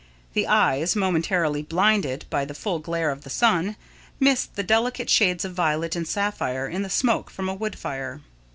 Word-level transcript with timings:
The 0.33 0.47
eyes, 0.47 0.95
momentarily 0.95 1.61
blinded 1.61 2.25
by 2.31 2.43
the 2.43 2.55
full 2.55 2.79
glare 2.79 3.11
of 3.11 3.21
the 3.21 3.29
sun, 3.29 3.75
miss 4.19 4.45
the 4.47 4.63
delicate 4.63 5.11
shades 5.11 5.45
of 5.45 5.53
violet 5.53 5.95
and 5.95 6.07
sapphire 6.07 6.67
in 6.67 6.81
the 6.81 6.89
smoke 6.89 7.29
from 7.29 7.47
a 7.47 7.53
wood 7.53 7.77
fire. 7.77 8.19